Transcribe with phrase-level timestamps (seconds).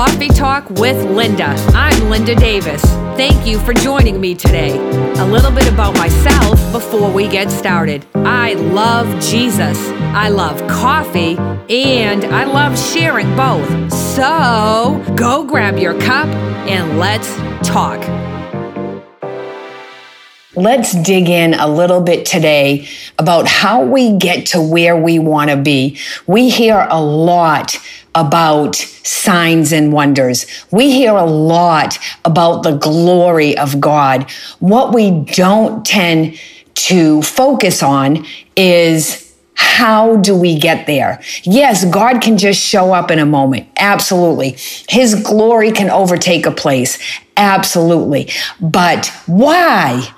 [0.00, 1.48] Coffee Talk with Linda.
[1.74, 2.80] I'm Linda Davis.
[3.18, 4.78] Thank you for joining me today.
[5.18, 8.06] A little bit about myself before we get started.
[8.14, 9.76] I love Jesus.
[10.14, 11.36] I love coffee
[11.68, 13.92] and I love sharing both.
[13.92, 16.28] So go grab your cup
[16.66, 17.28] and let's
[17.68, 18.00] talk.
[20.56, 22.88] Let's dig in a little bit today
[23.20, 25.96] about how we get to where we want to be.
[26.26, 27.76] We hear a lot
[28.16, 30.46] about signs and wonders.
[30.72, 34.28] We hear a lot about the glory of God.
[34.58, 36.36] What we don't tend
[36.74, 41.22] to focus on is how do we get there?
[41.44, 43.68] Yes, God can just show up in a moment.
[43.76, 44.56] Absolutely.
[44.88, 46.98] His glory can overtake a place.
[47.36, 48.30] Absolutely.
[48.60, 50.12] But why?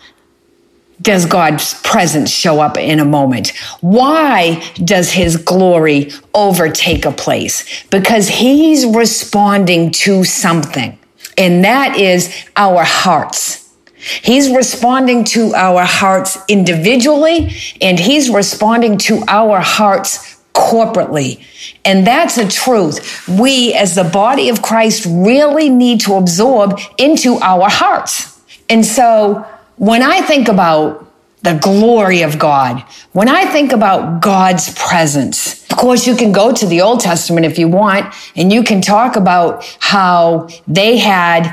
[1.03, 3.53] Does God's presence show up in a moment?
[3.81, 7.85] Why does his glory overtake a place?
[7.89, 10.99] Because he's responding to something,
[11.37, 13.71] and that is our hearts.
[13.97, 21.45] He's responding to our hearts individually, and he's responding to our hearts corporately.
[21.85, 27.39] And that's a truth we, as the body of Christ, really need to absorb into
[27.41, 28.41] our hearts.
[28.69, 29.47] And so,
[29.83, 35.77] when I think about the glory of God, when I think about God's presence, of
[35.77, 39.17] course, you can go to the Old Testament if you want, and you can talk
[39.17, 41.53] about how they had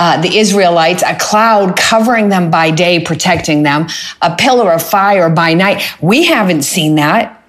[0.00, 3.86] uh, the Israelites, a cloud covering them by day, protecting them,
[4.20, 5.80] a pillar of fire by night.
[6.02, 7.40] We haven't seen that.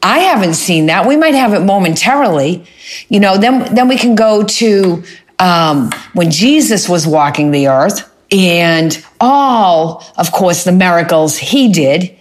[0.00, 1.06] I haven't seen that.
[1.06, 2.64] We might have it momentarily.
[3.10, 5.04] You know, then, then we can go to
[5.38, 12.16] um, when Jesus was walking the earth and all, of course, the miracles he did.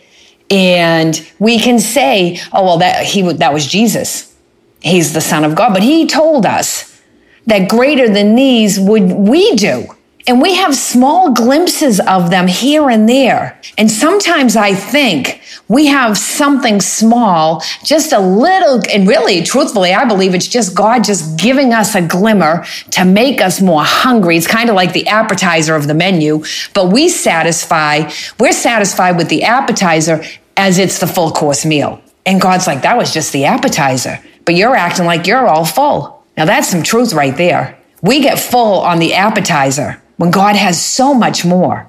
[0.49, 4.33] And we can say, oh, well, that, he, that was Jesus.
[4.81, 5.73] He's the Son of God.
[5.73, 7.01] But he told us
[7.47, 9.87] that greater than these would we do.
[10.27, 13.59] And we have small glimpses of them here and there.
[13.77, 20.05] And sometimes I think we have something small, just a little, and really, truthfully, I
[20.05, 24.35] believe it's just God just giving us a glimmer to make us more hungry.
[24.35, 26.43] It's kind of like the appetizer of the menu,
[26.73, 28.09] but we satisfy,
[28.39, 30.23] we're satisfied with the appetizer
[30.57, 32.01] as it's the full course meal.
[32.25, 36.23] And God's like, that was just the appetizer, but you're acting like you're all full.
[36.35, 37.77] Now that's some truth right there.
[38.01, 41.87] We get full on the appetizer when God has so much more?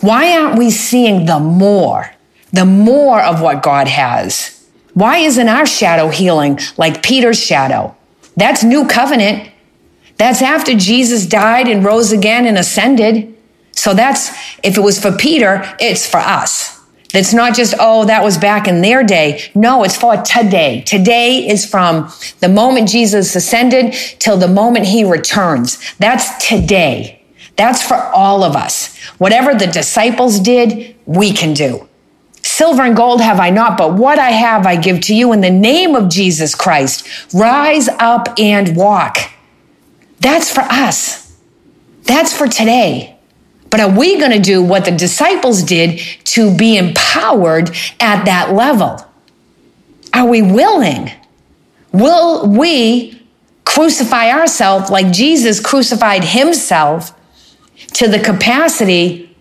[0.00, 2.10] Why aren't we seeing the more,
[2.52, 4.68] the more of what God has?
[4.94, 7.96] Why isn't our shadow healing like Peter's shadow?
[8.36, 9.50] That's new covenant.
[10.16, 13.36] That's after Jesus died and rose again and ascended.
[13.72, 14.30] So that's,
[14.62, 16.78] if it was for Peter, it's for us.
[17.12, 19.42] It's not just, oh, that was back in their day.
[19.54, 20.82] No, it's for today.
[20.82, 25.78] Today is from the moment Jesus ascended till the moment he returns.
[25.98, 27.19] That's today.
[27.60, 28.96] That's for all of us.
[29.18, 31.86] Whatever the disciples did, we can do.
[32.40, 35.42] Silver and gold have I not, but what I have I give to you in
[35.42, 37.06] the name of Jesus Christ.
[37.34, 39.18] Rise up and walk.
[40.20, 41.36] That's for us.
[42.04, 43.18] That's for today.
[43.68, 48.54] But are we going to do what the disciples did to be empowered at that
[48.54, 49.04] level?
[50.14, 51.10] Are we willing?
[51.92, 53.20] Will we
[53.66, 57.14] crucify ourselves like Jesus crucified himself
[57.94, 59.36] to the capacity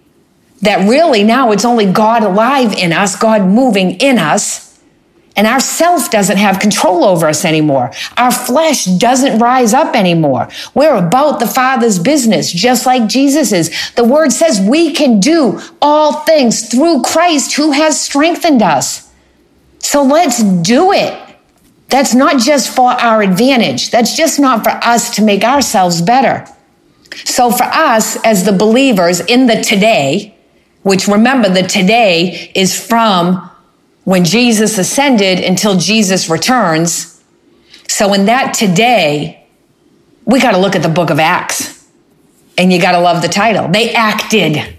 [0.61, 4.67] that really now it's only God alive in us, God moving in us.
[5.35, 7.91] And our self doesn't have control over us anymore.
[8.17, 10.49] Our flesh doesn't rise up anymore.
[10.73, 13.91] We're about the Father's business, just like Jesus is.
[13.95, 19.09] The word says we can do all things through Christ who has strengthened us.
[19.79, 21.17] So let's do it.
[21.87, 23.91] That's not just for our advantage.
[23.91, 26.45] That's just not for us to make ourselves better.
[27.15, 30.35] So for us as the believers in the today,
[30.83, 33.49] which remember the today is from
[34.03, 37.23] when Jesus ascended until Jesus returns.
[37.87, 39.45] So in that today,
[40.25, 41.87] we got to look at the book of Acts.
[42.57, 43.69] And you got to love the title.
[43.69, 44.75] They acted.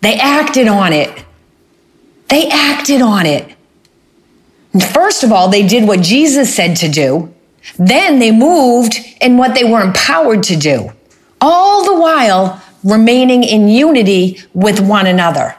[0.00, 1.24] They acted on it.
[2.28, 3.54] They acted on it.
[4.92, 7.32] First of all, they did what Jesus said to do.
[7.78, 10.92] Then they moved in what they were empowered to do
[11.40, 15.56] all the while remaining in unity with one another.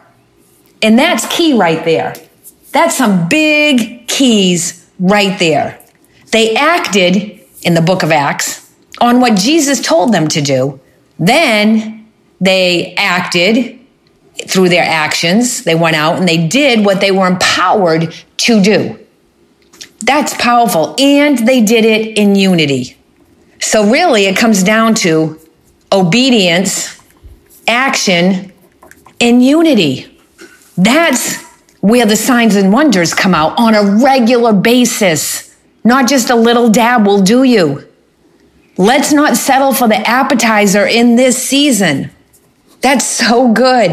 [0.82, 2.16] And that's key right there.
[2.72, 5.80] That's some big keys right there.
[6.32, 10.80] They acted in the book of Acts on what Jesus told them to do.
[11.20, 12.08] Then
[12.40, 13.80] they acted
[14.48, 15.64] through their actions.
[15.64, 18.98] They went out and they did what they were empowered to do.
[20.00, 20.96] That's powerful.
[20.98, 22.98] And they did it in unity.
[23.60, 25.40] So, really, it comes down to
[25.92, 27.02] obedience,
[27.68, 28.52] action,
[29.20, 30.18] and unity.
[30.78, 31.44] That's
[31.82, 36.70] where the signs and wonders come out on a regular basis, not just a little
[36.70, 37.88] dab will do you.
[38.78, 42.12] Let's not settle for the appetizer in this season.
[42.82, 43.92] That's so good.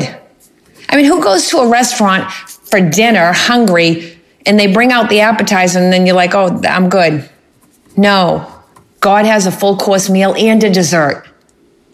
[0.89, 5.21] I mean, who goes to a restaurant for dinner hungry and they bring out the
[5.21, 7.29] appetizer and then you're like, oh, I'm good?
[7.97, 8.51] No,
[9.01, 11.28] God has a full course meal and a dessert.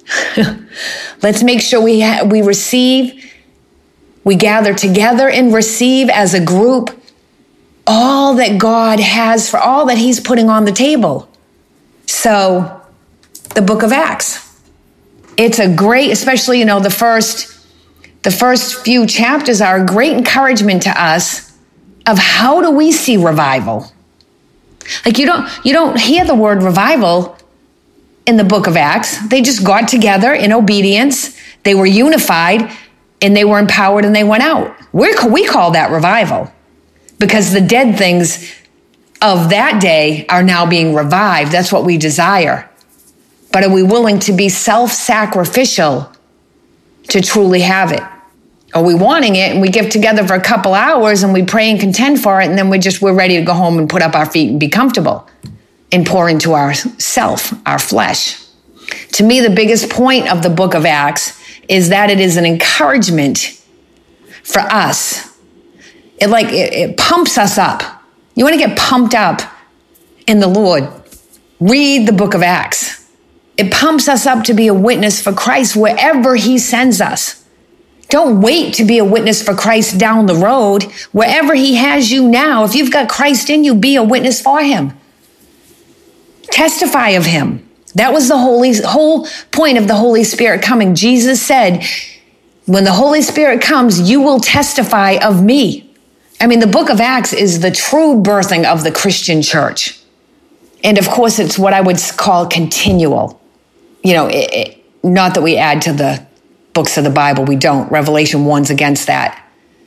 [1.22, 3.32] Let's make sure we, ha- we receive,
[4.24, 6.90] we gather together and receive as a group
[7.86, 11.28] all that God has for all that He's putting on the table.
[12.06, 12.82] So,
[13.54, 14.40] the book of Acts.
[15.36, 17.54] It's a great, especially, you know, the first
[18.22, 21.52] the first few chapters are a great encouragement to us
[22.06, 23.92] of how do we see revival?
[25.04, 27.36] Like you don't you don't hear the word revival
[28.26, 29.26] in the book of Acts.
[29.28, 31.38] They just got together in obedience.
[31.62, 32.70] They were unified
[33.20, 34.74] and they were empowered and they went out.
[34.92, 36.52] we we call that revival
[37.18, 38.54] because the dead things
[39.22, 41.52] of that day are now being revived.
[41.52, 42.68] That's what we desire.
[43.52, 46.12] But are we willing to be self sacrificial
[47.08, 48.02] to truly have it?
[48.74, 51.70] Are we wanting it and we get together for a couple hours and we pray
[51.70, 54.02] and contend for it and then we just we're ready to go home and put
[54.02, 55.28] up our feet and be comfortable
[55.92, 58.42] and pour into our self, our flesh.
[59.12, 62.44] To me, the biggest point of the book of Acts is that it is an
[62.44, 63.60] encouragement
[64.42, 65.38] for us.
[66.19, 67.82] It like it, it pumps us up.
[68.34, 69.40] You want to get pumped up
[70.26, 70.88] in the Lord?
[71.60, 73.08] Read the book of Acts.
[73.56, 77.44] It pumps us up to be a witness for Christ wherever he sends us.
[78.14, 80.84] Don't wait to be a witness for Christ down the road.
[81.10, 84.60] Wherever He has you now, if you've got Christ in you, be a witness for
[84.62, 84.96] Him.
[86.54, 87.68] Testify of Him.
[87.96, 90.94] That was the holy, whole point of the Holy Spirit coming.
[90.94, 91.84] Jesus said,
[92.66, 95.92] when the Holy Spirit comes, you will testify of me.
[96.40, 100.00] I mean, the book of Acts is the true birthing of the Christian church.
[100.84, 103.40] And of course, it's what I would call continual.
[104.04, 106.24] You know, it, it, not that we add to the
[106.72, 107.44] books of the Bible.
[107.44, 107.90] We don't.
[107.90, 109.44] Revelation 1's against that.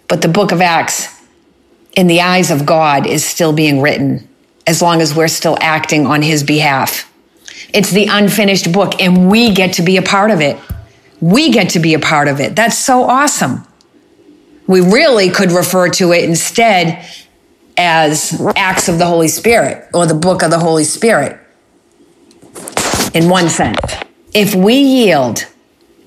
[0.10, 1.18] But the book of Acts,
[1.96, 4.27] in the eyes of God, is still being written
[4.68, 7.12] as long as we're still acting on his behalf.
[7.74, 10.60] It's the unfinished book, and we get to be a part of it.
[11.20, 12.56] We get to be a part of it.
[12.56, 13.66] That's so awesome.
[14.68, 17.04] We really could refer to it instead
[17.78, 21.40] as Acts of the Holy Spirit or the book of the Holy Spirit
[23.14, 23.80] in one sense.
[24.34, 25.46] If we yield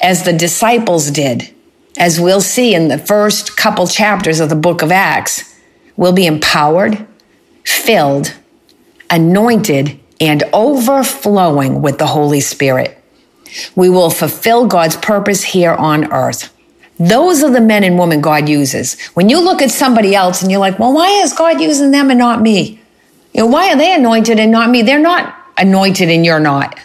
[0.03, 1.55] as the disciples did,
[1.97, 5.57] as we'll see in the first couple chapters of the book of Acts,
[5.97, 7.07] we'll be empowered,
[7.65, 8.35] filled,
[9.11, 12.97] anointed, and overflowing with the Holy Spirit.
[13.75, 16.55] We will fulfill God's purpose here on earth.
[16.99, 19.01] Those are the men and women God uses.
[19.15, 22.11] When you look at somebody else and you're like, well, why is God using them
[22.11, 22.79] and not me?
[23.33, 24.83] You know, why are they anointed and not me?
[24.83, 26.79] They're not anointed and you're not.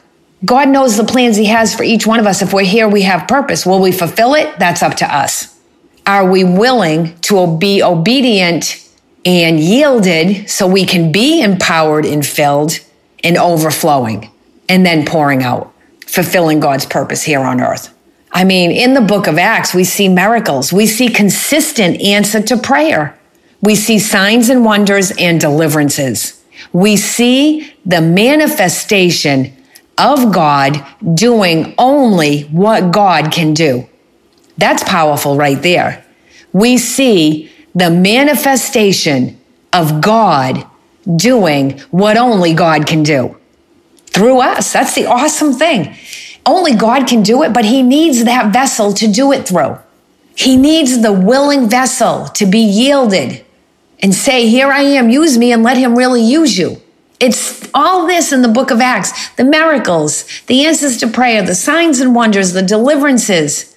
[0.46, 2.42] God knows the plans He has for each one of us.
[2.42, 3.66] If we're here, we have purpose.
[3.66, 4.58] Will we fulfill it?
[4.58, 5.60] That's up to us.
[6.06, 8.85] Are we willing to be obedient
[9.26, 12.80] and yielded so we can be empowered and filled
[13.24, 14.32] and overflowing
[14.70, 15.74] and then pouring out,
[16.06, 17.94] fulfilling God's purpose here on earth?
[18.32, 22.58] I mean, in the book of Acts, we see miracles, we see consistent answer to
[22.58, 23.18] prayer,
[23.62, 26.44] we see signs and wonders and deliverances.
[26.72, 29.56] We see the manifestation
[29.98, 33.88] of God doing only what God can do.
[34.58, 36.06] That's powerful right there.
[36.54, 39.40] We see the manifestation
[39.74, 40.66] of God
[41.16, 43.38] doing what only God can do
[44.08, 44.74] through us.
[44.74, 45.96] That's the awesome thing.
[46.46, 49.78] Only God can do it, but He needs that vessel to do it through.
[50.36, 53.46] He needs the willing vessel to be yielded
[54.00, 56.82] and say, Here I am, use me, and let Him really use you.
[57.20, 61.56] It's all this in the book of Acts the miracles, the answers to prayer, the
[61.56, 63.75] signs and wonders, the deliverances.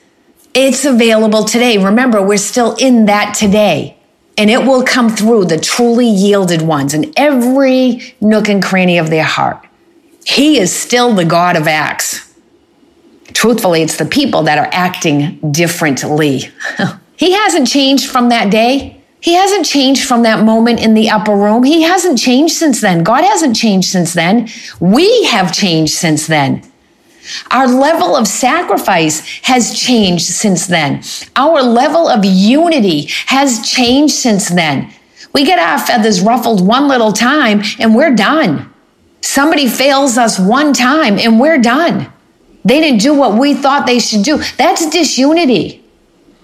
[0.54, 1.78] It's available today.
[1.78, 3.96] Remember, we're still in that today.
[4.36, 9.10] And it will come through the truly yielded ones in every nook and cranny of
[9.10, 9.66] their heart.
[10.24, 12.32] He is still the God of Acts.
[13.32, 16.50] Truthfully, it's the people that are acting differently.
[17.16, 19.02] he hasn't changed from that day.
[19.20, 21.64] He hasn't changed from that moment in the upper room.
[21.64, 23.02] He hasn't changed since then.
[23.02, 24.48] God hasn't changed since then.
[24.78, 26.62] We have changed since then.
[27.50, 31.02] Our level of sacrifice has changed since then.
[31.36, 34.92] Our level of unity has changed since then.
[35.32, 38.72] We get our feathers ruffled one little time and we're done.
[39.20, 42.10] Somebody fails us one time and we're done.
[42.64, 44.38] They didn't do what we thought they should do.
[44.56, 45.84] That's disunity.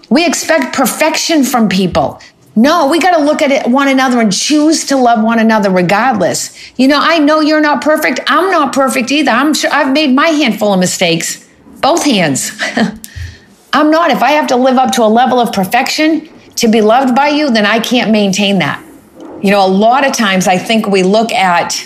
[0.09, 2.21] We expect perfection from people.
[2.55, 5.69] No, we got to look at it, one another and choose to love one another
[5.69, 6.55] regardless.
[6.77, 8.21] You know, I know you're not perfect.
[8.27, 9.31] I'm not perfect either.
[9.31, 11.45] I'm sure I've made my handful of mistakes,
[11.81, 12.51] both hands.
[13.73, 14.09] I'm not.
[14.11, 17.27] If I have to live up to a level of perfection to be loved by
[17.27, 18.81] you, then I can't maintain that.
[19.43, 21.85] You know, a lot of times I think we look at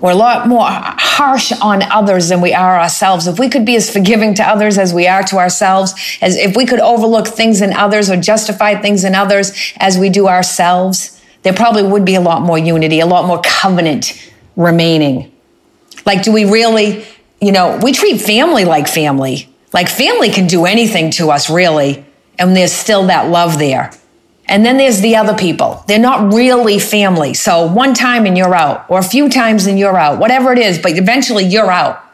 [0.00, 3.26] we're a lot more harsh on others than we are ourselves.
[3.26, 6.56] If we could be as forgiving to others as we are to ourselves, as if
[6.56, 11.20] we could overlook things in others or justify things in others as we do ourselves,
[11.42, 15.30] there probably would be a lot more unity, a lot more covenant remaining.
[16.06, 17.04] Like, do we really,
[17.40, 19.48] you know, we treat family like family.
[19.72, 22.04] Like, family can do anything to us, really,
[22.38, 23.92] and there's still that love there.
[24.50, 25.84] And then there's the other people.
[25.86, 27.34] They're not really family.
[27.34, 30.58] So one time and you're out, or a few times and you're out, whatever it
[30.58, 32.04] is, but eventually you're out.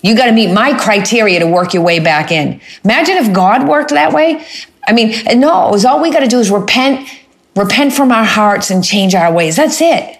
[0.00, 2.62] You got to meet my criteria to work your way back in.
[2.82, 4.42] Imagine if God worked that way.
[4.88, 7.06] I mean, uh, no, it was all we got to do is repent,
[7.54, 9.56] repent from our hearts and change our ways.
[9.56, 10.18] That's it.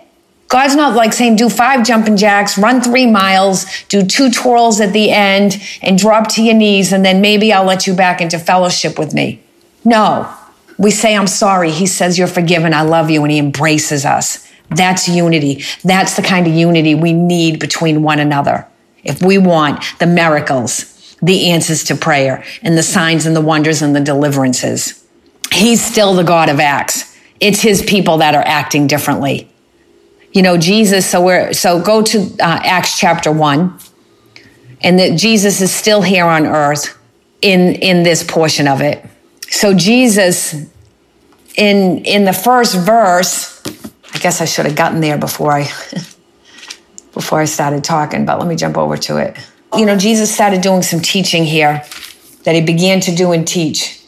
[0.48, 4.92] God's not like saying do five jumping jacks, run three miles, do two twirls at
[4.92, 8.38] the end, and drop to your knees, and then maybe I'll let you back into
[8.38, 9.40] fellowship with me.
[9.84, 10.30] No,
[10.80, 11.70] we say, I'm sorry.
[11.70, 12.72] He says, You're forgiven.
[12.72, 13.22] I love you.
[13.22, 14.48] And he embraces us.
[14.70, 15.62] That's unity.
[15.84, 18.66] That's the kind of unity we need between one another.
[19.04, 23.82] If we want the miracles, the answers to prayer, and the signs and the wonders
[23.82, 25.06] and the deliverances,
[25.52, 27.14] he's still the God of acts.
[27.40, 29.50] It's his people that are acting differently.
[30.32, 33.78] You know, Jesus, so we're, so go to uh, Acts chapter one,
[34.80, 36.96] and that Jesus is still here on earth
[37.42, 39.04] in, in this portion of it.
[39.50, 40.54] So Jesus,
[41.56, 43.60] in in the first verse,
[44.14, 45.64] I guess I should have gotten there before I
[47.12, 49.36] before I started talking, but let me jump over to it.
[49.76, 51.84] You know, Jesus started doing some teaching here
[52.44, 54.00] that he began to do and teach.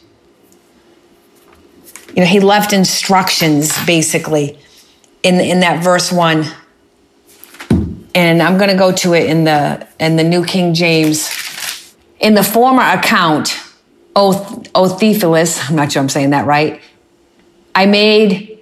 [2.15, 4.59] You know, he left instructions basically
[5.25, 6.47] in in that verse 1.
[8.15, 11.97] And I'm going to go to it in the in the New King James.
[12.21, 13.62] In the former account,
[14.14, 16.81] Oth- Othephilus, I'm not sure I'm saying that right.
[17.75, 18.59] I made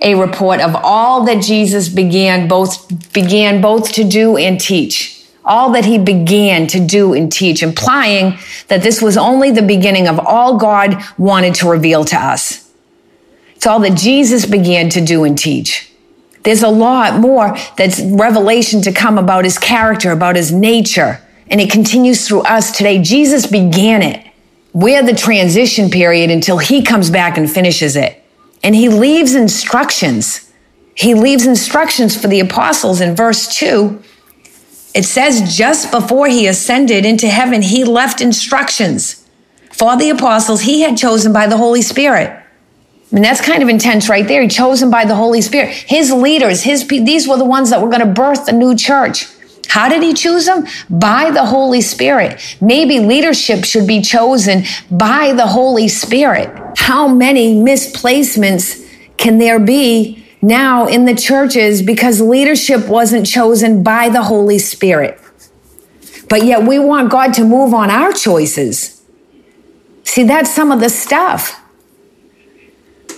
[0.00, 5.12] a report of all that Jesus began both began both to do and teach.
[5.44, 8.38] All that he began to do and teach, implying
[8.68, 12.70] that this was only the beginning of all God wanted to reveal to us.
[13.54, 15.90] It's all that Jesus began to do and teach.
[16.44, 21.60] There's a lot more that's revelation to come about his character, about his nature, and
[21.60, 23.00] it continues through us today.
[23.02, 24.26] Jesus began it.
[24.72, 28.22] We're the transition period until he comes back and finishes it.
[28.62, 30.50] And he leaves instructions.
[30.94, 34.02] He leaves instructions for the apostles in verse 2.
[34.94, 39.28] It says just before he ascended into heaven, he left instructions
[39.72, 42.30] for the apostles he had chosen by the Holy Spirit.
[42.30, 44.42] I mean, that's kind of intense right there.
[44.42, 45.70] He chosen by the Holy Spirit.
[45.70, 49.26] His leaders, his these were the ones that were going to birth the new church.
[49.68, 50.66] How did he choose them?
[50.88, 52.56] By the Holy Spirit.
[52.60, 56.50] Maybe leadership should be chosen by the Holy Spirit.
[56.76, 58.82] How many misplacements
[59.16, 65.20] can there be now in the churches because leadership wasn't chosen by the Holy Spirit?
[66.28, 69.02] But yet we want God to move on our choices.
[70.04, 71.60] See, that's some of the stuff.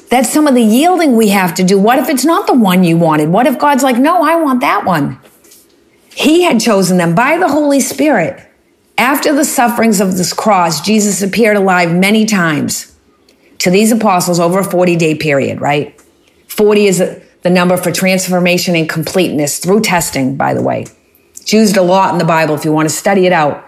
[0.09, 1.79] That's some of the yielding we have to do.
[1.79, 3.29] What if it's not the one you wanted?
[3.29, 5.19] What if God's like, no, I want that one?
[6.16, 8.42] He had chosen them by the Holy Spirit.
[8.96, 12.96] After the sufferings of this cross, Jesus appeared alive many times
[13.58, 16.00] to these apostles over a 40 day period, right?
[16.49, 20.87] 40 is the number for transformation and completeness through testing, by the way.
[21.32, 23.62] It's used a lot in the Bible if you want to study it out.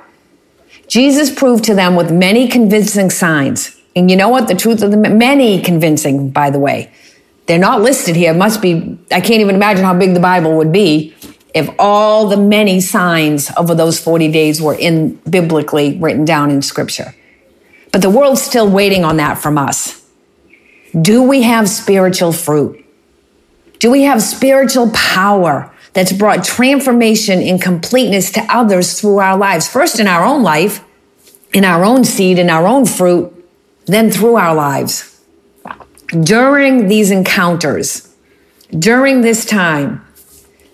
[0.87, 3.79] Jesus proved to them with many convincing signs.
[3.95, 4.49] And you know what?
[4.49, 6.91] The truth of the many convincing, by the way.
[7.45, 8.33] They're not listed here.
[8.33, 11.15] It must be, I can't even imagine how big the Bible would be
[11.59, 16.63] if all the many signs over those 40 days were in biblically written down in
[16.63, 17.15] scripture.
[17.93, 20.05] But the world's still waiting on that from us.
[21.01, 22.85] Do we have spiritual fruit?
[23.79, 29.69] Do we have spiritual power that's brought transformation and completeness to others through our lives?
[29.69, 30.85] First in our own life,
[31.53, 33.33] in our own seed, in our own fruit,
[33.87, 35.21] then through our lives.
[36.09, 38.15] During these encounters,
[38.71, 40.05] during this time,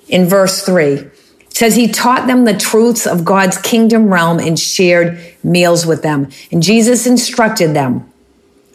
[0.09, 0.93] in verse 3.
[0.93, 1.13] It
[1.49, 6.29] says he taught them the truths of God's kingdom realm and shared meals with them.
[6.51, 8.11] And Jesus instructed them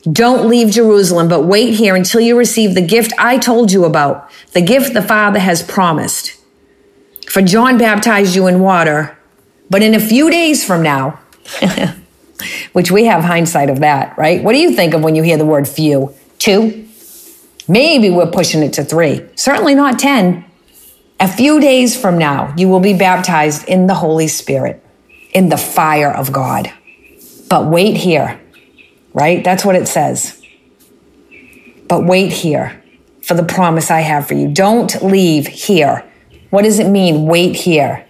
[0.10, 4.30] don't leave Jerusalem, but wait here until you receive the gift I told you about,
[4.54, 6.40] the gift the Father has promised.
[7.28, 9.18] For John baptized you in water,
[9.70, 11.20] but in a few days from now,
[12.74, 14.42] which we have hindsight of that, right?
[14.42, 16.14] What do you think of when you hear the word few?
[16.40, 16.88] Two?
[17.68, 19.28] Maybe we're pushing it to three.
[19.36, 20.46] Certainly not 10.
[21.22, 24.82] A few days from now, you will be baptized in the Holy Spirit,
[25.34, 26.72] in the fire of God.
[27.50, 28.40] But wait here,
[29.14, 29.44] right?
[29.44, 30.42] That's what it says.
[31.90, 32.82] But wait here
[33.22, 34.48] for the promise I have for you.
[34.48, 36.10] Don't leave here.
[36.52, 38.06] What does it mean, wait here?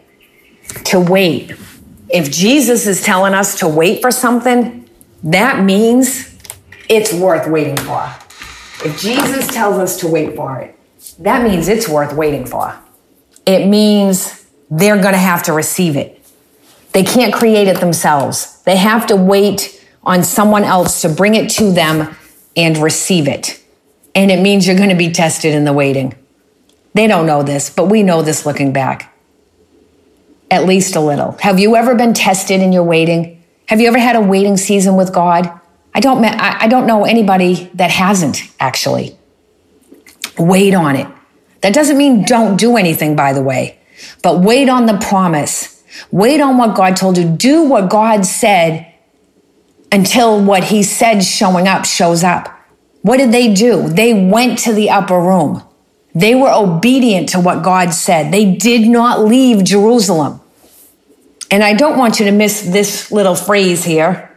[0.86, 1.56] To wait.
[2.10, 4.88] If Jesus is telling us to wait for something,
[5.24, 6.38] that means
[6.88, 8.04] it's worth waiting for.
[8.86, 10.78] If Jesus tells us to wait for it,
[11.18, 12.80] that means it's worth waiting for.
[13.50, 16.24] It means they're going to have to receive it.
[16.94, 18.62] They can't create it themselves.
[18.62, 22.15] They have to wait on someone else to bring it to them
[22.56, 23.60] and receive it.
[24.13, 26.13] And it means you're going to be tested in the waiting.
[26.94, 29.18] They don't know this, but we know this looking back.
[30.51, 31.32] At least a little.
[31.39, 33.44] Have you ever been tested in your waiting?
[33.65, 35.60] Have you ever had a waiting season with God?
[35.96, 39.18] I don't, I don't know anybody that hasn't actually.
[40.38, 41.08] Wait on it.
[41.62, 43.80] That doesn't mean don't do anything, by the way,
[44.24, 45.84] but wait on the promise.
[46.12, 47.30] Wait on what God told you.
[47.30, 48.94] Do what God said
[49.92, 52.56] until what he said showing up shows up.
[53.01, 53.89] What did they do?
[53.89, 55.63] They went to the upper room.
[56.13, 58.32] They were obedient to what God said.
[58.32, 60.42] They did not leave Jerusalem.
[61.51, 64.30] And I don't want you to miss this little phrase here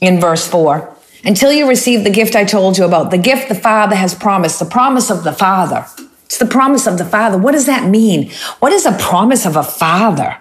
[0.00, 3.54] in verse 4 until you receive the gift I told you about, the gift the
[3.54, 5.86] Father has promised, the promise of the Father.
[6.26, 7.38] It's the promise of the Father.
[7.38, 8.30] What does that mean?
[8.58, 10.36] What is a promise of a Father?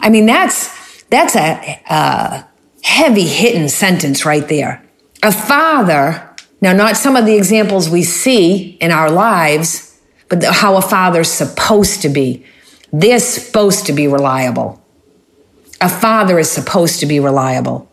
[0.00, 2.46] I mean, that's that's a, a
[2.82, 4.84] heavy hitting sentence right there.
[5.22, 10.76] A father, now not some of the examples we see in our lives, but how
[10.76, 12.44] a father's supposed to be.
[12.92, 14.82] They're supposed to be reliable.
[15.80, 17.88] A father is supposed to be reliable.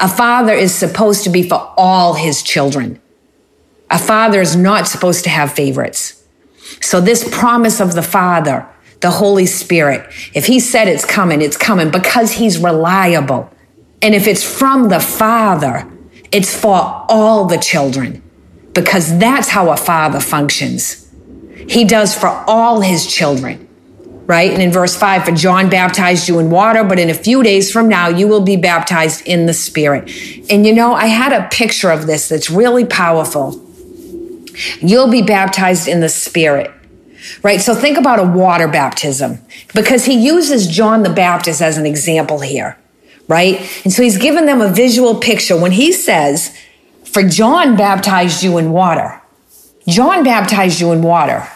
[0.00, 3.00] A father is supposed to be for all his children.
[3.90, 6.23] A father is not supposed to have favorites.
[6.80, 8.66] So, this promise of the Father,
[9.00, 13.50] the Holy Spirit, if He said it's coming, it's coming because He's reliable.
[14.02, 15.90] And if it's from the Father,
[16.30, 18.22] it's for all the children
[18.74, 21.08] because that's how a father functions.
[21.68, 23.64] He does for all his children
[24.26, 24.50] right?
[24.50, 27.70] And in verse 5, for John baptized you in water, but in a few days
[27.70, 30.10] from now, you will be baptized in the Spirit.
[30.50, 33.63] And you know, I had a picture of this that's really powerful.
[34.80, 36.70] You'll be baptized in the Spirit.
[37.42, 37.60] Right?
[37.60, 39.38] So think about a water baptism
[39.74, 42.78] because he uses John the Baptist as an example here.
[43.28, 43.60] Right?
[43.84, 46.56] And so he's given them a visual picture when he says,
[47.04, 49.22] For John baptized you in water.
[49.88, 51.48] John baptized you in water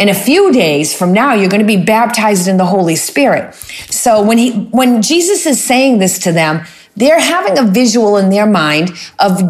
[0.00, 3.54] in a few days from now you're going to be baptized in the holy spirit
[3.90, 6.64] so when he when jesus is saying this to them
[6.96, 9.40] they're having a visual in their mind of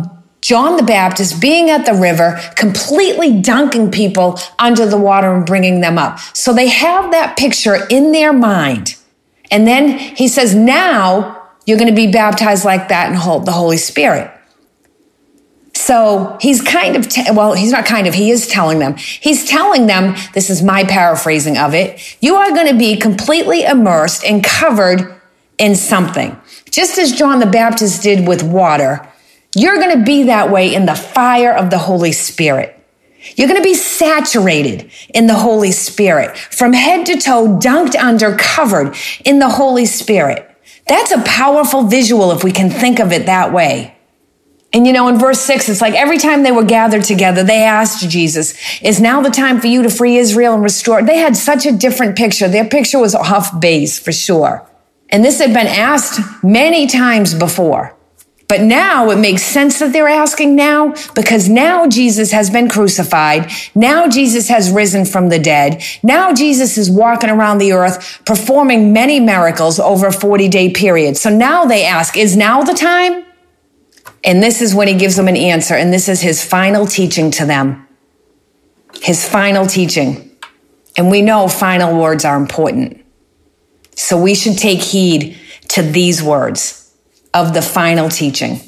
[0.40, 5.80] John the Baptist being at the river, completely dunking people under the water and bringing
[5.80, 6.18] them up.
[6.34, 8.96] So they have that picture in their mind.
[9.50, 13.52] And then he says, now you're going to be baptized like that and hold the
[13.52, 14.30] Holy Spirit.
[15.74, 18.96] So he's kind of, well, he's not kind of, he is telling them.
[18.96, 23.64] He's telling them, this is my paraphrasing of it, you are going to be completely
[23.64, 25.20] immersed and covered
[25.58, 26.38] in something.
[26.70, 29.06] Just as John the Baptist did with water,
[29.54, 32.76] you're going to be that way in the fire of the Holy Spirit.
[33.36, 38.34] You're going to be saturated in the Holy Spirit from head to toe, dunked under,
[38.36, 40.46] covered in the Holy Spirit.
[40.86, 43.96] That's a powerful visual if we can think of it that way.
[44.72, 47.64] And you know, in verse six, it's like every time they were gathered together, they
[47.64, 51.02] asked Jesus, Is now the time for you to free Israel and restore?
[51.02, 52.48] They had such a different picture.
[52.48, 54.66] Their picture was off base for sure.
[55.08, 57.96] And this had been asked many times before.
[58.50, 63.48] But now it makes sense that they're asking now because now Jesus has been crucified.
[63.76, 65.80] Now Jesus has risen from the dead.
[66.02, 71.16] Now Jesus is walking around the earth performing many miracles over a 40 day period.
[71.16, 73.24] So now they ask, is now the time?
[74.24, 75.74] And this is when he gives them an answer.
[75.74, 77.86] And this is his final teaching to them.
[79.00, 80.28] His final teaching.
[80.96, 83.00] And we know final words are important.
[83.94, 86.79] So we should take heed to these words
[87.34, 88.60] of the final teaching.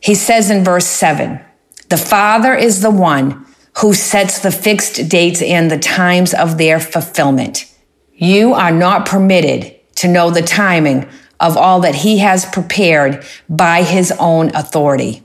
[0.00, 1.40] He says in verse 7
[1.88, 3.46] The Father is the one
[3.78, 7.72] who sets the fixed dates and the times of their fulfillment.
[8.14, 11.08] You are not permitted to know the timing
[11.40, 15.22] of all that he has prepared by his own authority.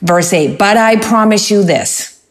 [0.00, 2.22] Verse 8, but I promise you this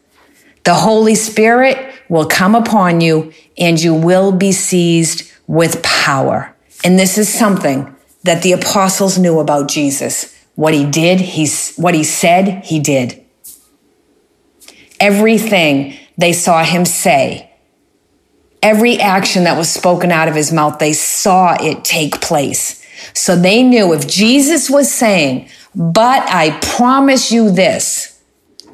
[0.64, 6.56] the Holy Spirit will come upon you and you will be seized with power.
[6.84, 7.93] And this is something
[8.24, 10.34] that the apostles knew about Jesus.
[10.56, 13.24] What he did, he's, what he said, he did.
[15.00, 17.52] Everything they saw him say,
[18.62, 22.82] every action that was spoken out of his mouth, they saw it take place.
[23.14, 28.22] So they knew if Jesus was saying, but I promise you this,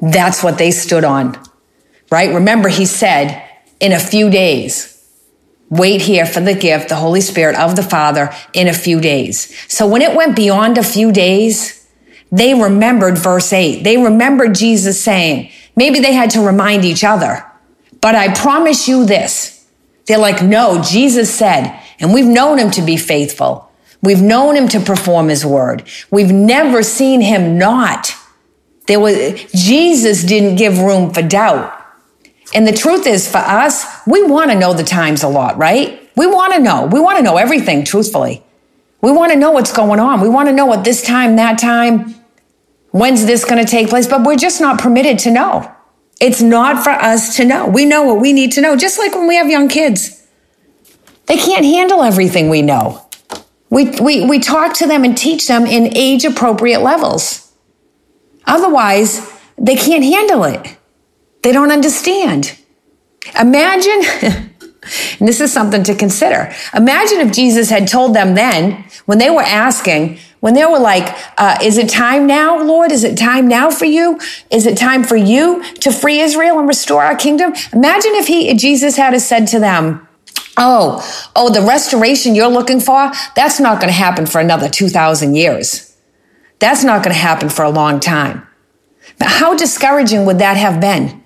[0.00, 1.36] that's what they stood on,
[2.10, 2.32] right?
[2.32, 3.42] Remember, he said,
[3.80, 4.89] in a few days,
[5.70, 9.56] wait here for the gift, the Holy Spirit of the Father in a few days.
[9.72, 11.88] So when it went beyond a few days,
[12.32, 13.82] they remembered verse 8.
[13.82, 17.44] They remembered Jesus saying, maybe they had to remind each other,
[18.00, 19.56] but I promise you this.
[20.06, 23.70] They're like, no, Jesus said, and we've known him to be faithful.
[24.02, 25.84] We've known him to perform his word.
[26.10, 28.12] We've never seen him not.
[28.86, 31.76] There was, Jesus didn't give room for doubt.
[32.54, 36.10] And the truth is for us, we want to know the times a lot, right?
[36.16, 36.86] We want to know.
[36.86, 38.42] We want to know everything, truthfully.
[39.00, 40.20] We want to know what's going on.
[40.20, 42.14] We want to know what this time, that time,
[42.90, 45.74] when's this going to take place, but we're just not permitted to know.
[46.20, 47.66] It's not for us to know.
[47.66, 50.26] We know what we need to know, just like when we have young kids.
[51.26, 53.06] They can't handle everything we know.
[53.70, 57.52] We, we, we talk to them and teach them in age appropriate levels.
[58.44, 60.76] Otherwise, they can't handle it.
[61.42, 62.58] They don't understand.
[63.38, 64.02] Imagine,
[65.18, 66.52] and this is something to consider.
[66.74, 71.16] Imagine if Jesus had told them then, when they were asking, when they were like,
[71.38, 72.92] uh, Is it time now, Lord?
[72.92, 74.18] Is it time now for you?
[74.50, 77.52] Is it time for you to free Israel and restore our kingdom?
[77.72, 80.06] Imagine if he, Jesus had said to them,
[80.56, 85.34] Oh, oh, the restoration you're looking for, that's not going to happen for another 2,000
[85.34, 85.96] years.
[86.58, 88.46] That's not going to happen for a long time.
[89.20, 91.19] How discouraging would that have been?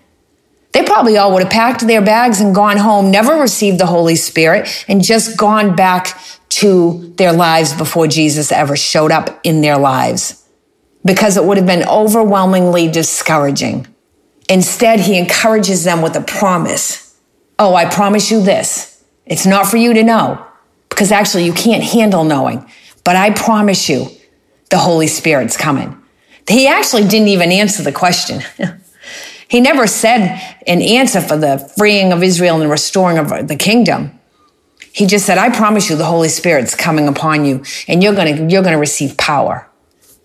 [0.74, 4.16] They probably all would have packed their bags and gone home, never received the Holy
[4.16, 9.78] Spirit, and just gone back to their lives before Jesus ever showed up in their
[9.78, 10.44] lives
[11.04, 13.86] because it would have been overwhelmingly discouraging.
[14.48, 17.18] Instead, he encourages them with a promise.
[17.58, 19.02] Oh, I promise you this.
[19.26, 20.44] It's not for you to know
[20.88, 22.68] because actually you can't handle knowing,
[23.04, 24.08] but I promise you
[24.70, 26.00] the Holy Spirit's coming.
[26.48, 28.42] He actually didn't even answer the question.
[29.48, 33.56] He never said an answer for the freeing of Israel and the restoring of the
[33.56, 34.18] kingdom.
[34.92, 38.36] He just said, I promise you the Holy Spirit's coming upon you and you're going
[38.36, 39.68] to, you're going to receive power.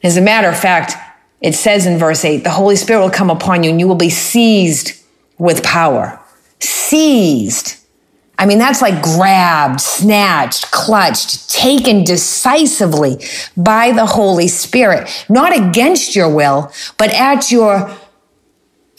[0.03, 0.93] As a matter of fact,
[1.41, 3.95] it says in verse 8, the Holy Spirit will come upon you and you will
[3.95, 5.01] be seized
[5.37, 6.19] with power.
[6.59, 7.77] Seized.
[8.37, 13.17] I mean, that's like grabbed, snatched, clutched, taken decisively
[13.57, 17.97] by the Holy Spirit, not against your will, but at your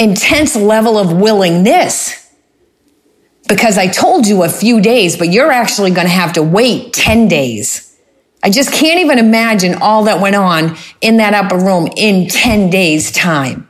[0.01, 2.17] intense level of willingness.
[3.49, 6.93] Because I told you a few days, but you're actually going to have to wait
[6.93, 7.97] 10 days.
[8.43, 12.71] I just can't even imagine all that went on in that upper room in 10
[12.71, 13.69] days' time.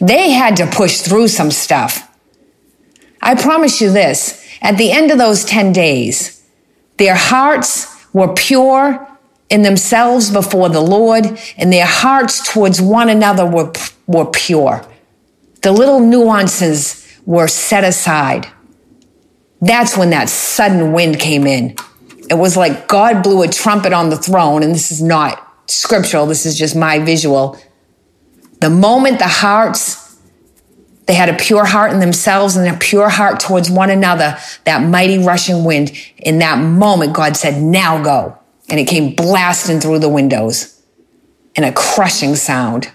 [0.00, 2.02] They had to push through some stuff.
[3.22, 6.44] I promise you this at the end of those 10 days,
[6.98, 9.06] their hearts were pure
[9.48, 13.72] in themselves before the Lord, and their hearts towards one another were,
[14.06, 14.84] were pure.
[15.66, 18.46] The little nuances were set aside.
[19.60, 21.74] That's when that sudden wind came in.
[22.30, 26.26] It was like God blew a trumpet on the throne, and this is not scriptural,
[26.26, 27.58] this is just my visual.
[28.60, 30.20] The moment the hearts,
[31.06, 34.88] they had a pure heart in themselves and a pure heart towards one another, that
[34.88, 38.38] mighty rushing wind, in that moment, God said, Now go.
[38.68, 40.80] And it came blasting through the windows
[41.56, 42.92] in a crushing sound.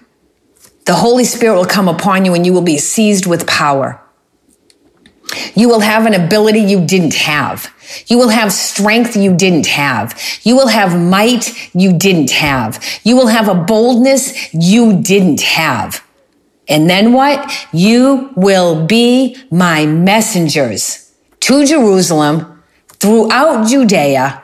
[0.85, 4.01] The Holy Spirit will come upon you and you will be seized with power.
[5.55, 7.73] You will have an ability you didn't have.
[8.07, 10.19] You will have strength you didn't have.
[10.43, 12.83] You will have might you didn't have.
[13.03, 16.05] You will have a boldness you didn't have.
[16.67, 17.67] And then what?
[17.71, 24.41] You will be my messengers to Jerusalem, throughout Judea,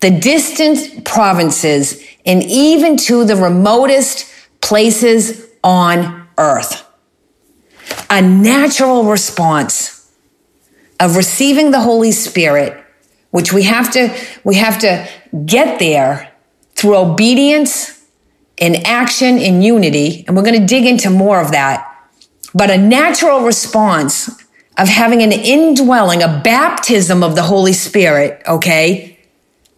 [0.00, 4.26] the distant provinces, and even to the remotest
[4.60, 6.86] places on earth.
[8.08, 10.10] A natural response
[10.98, 12.84] of receiving the Holy Spirit,
[13.30, 15.08] which we have to, we have to
[15.46, 16.32] get there
[16.74, 18.04] through obedience
[18.56, 20.24] in action in unity.
[20.26, 21.86] And we're going to dig into more of that.
[22.54, 24.28] But a natural response
[24.76, 29.18] of having an indwelling, a baptism of the Holy Spirit, okay?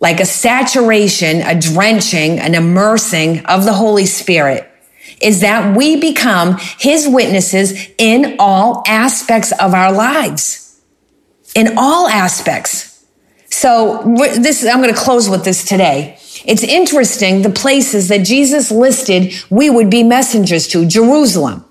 [0.00, 4.71] Like a saturation, a drenching, an immersing of the Holy Spirit
[5.22, 10.58] is that we become his witnesses in all aspects of our lives.
[11.54, 13.04] in all aspects.
[13.50, 14.02] So
[14.38, 16.18] this I'm going to close with this today.
[16.44, 20.86] It's interesting the places that Jesus listed we would be messengers to.
[20.86, 21.64] Jerusalem,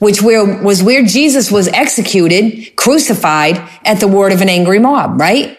[0.00, 5.20] which where, was where Jesus was executed, crucified at the word of an angry mob,
[5.20, 5.58] right?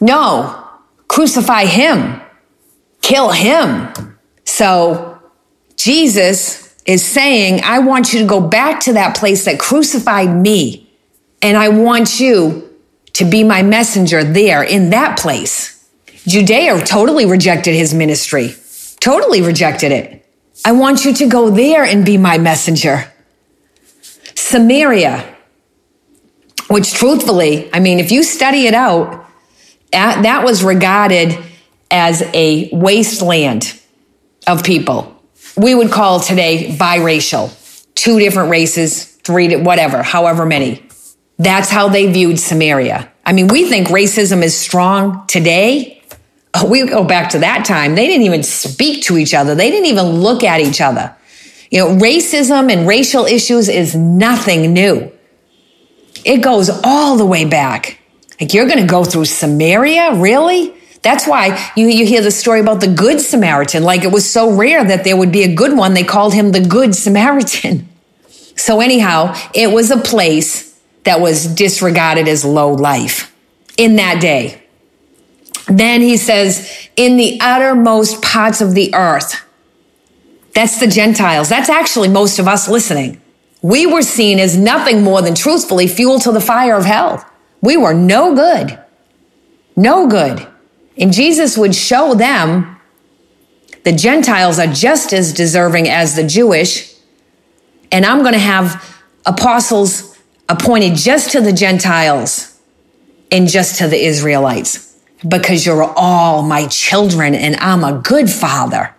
[0.00, 0.64] No,
[1.08, 2.20] crucify him,
[3.02, 4.16] kill him.
[4.44, 5.07] So
[5.78, 10.90] Jesus is saying, I want you to go back to that place that crucified me,
[11.40, 12.76] and I want you
[13.14, 15.88] to be my messenger there in that place.
[16.26, 18.54] Judea totally rejected his ministry,
[19.00, 20.26] totally rejected it.
[20.64, 23.10] I want you to go there and be my messenger.
[24.34, 25.36] Samaria,
[26.68, 29.26] which truthfully, I mean, if you study it out,
[29.92, 31.38] that was regarded
[31.90, 33.80] as a wasteland
[34.46, 35.17] of people.
[35.58, 37.52] We would call today biracial,
[37.94, 40.86] two different races, three, whatever, however many.
[41.38, 43.10] That's how they viewed Samaria.
[43.24, 46.02] I mean, we think racism is strong today.
[46.54, 47.94] Oh, we go back to that time.
[47.94, 49.54] They didn't even speak to each other.
[49.54, 51.14] They didn't even look at each other.
[51.70, 55.12] You know, racism and racial issues is nothing new.
[56.24, 58.00] It goes all the way back.
[58.40, 60.14] Like you're going to go through Samaria?
[60.14, 60.74] Really?
[61.02, 63.82] That's why you, you hear the story about the Good Samaritan.
[63.82, 65.94] Like it was so rare that there would be a good one.
[65.94, 67.88] They called him the Good Samaritan.
[68.58, 73.32] So, anyhow, it was a place that was disregarded as low life
[73.76, 74.60] in that day.
[75.68, 79.44] Then he says, in the uttermost parts of the earth.
[80.54, 81.48] That's the Gentiles.
[81.48, 83.20] That's actually most of us listening.
[83.62, 87.24] We were seen as nothing more than truthfully fuel to the fire of hell.
[87.60, 88.78] We were no good.
[89.76, 90.46] No good.
[90.98, 92.78] And Jesus would show them
[93.84, 96.92] the Gentiles are just as deserving as the Jewish.
[97.92, 102.60] And I'm going to have apostles appointed just to the Gentiles
[103.30, 108.94] and just to the Israelites because you're all my children and I'm a good father.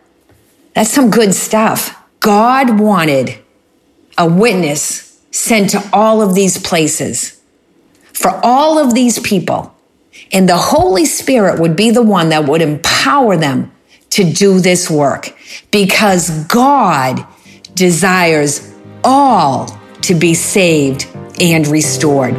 [0.74, 1.96] That's some good stuff.
[2.20, 3.40] God wanted
[4.18, 7.42] a witness sent to all of these places
[8.14, 9.74] for all of these people
[10.32, 13.72] and the Holy Spirit would be the one that would empower them
[14.12, 15.36] to do this work
[15.72, 17.26] because God
[17.76, 19.68] desires all
[20.02, 21.08] to be saved
[21.40, 22.36] and restored.